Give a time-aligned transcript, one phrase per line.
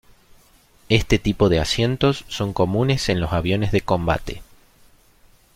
[0.89, 4.41] Este tipo de asientos son comunes en los aviones de combate.